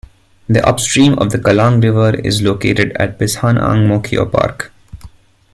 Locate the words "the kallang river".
1.29-2.19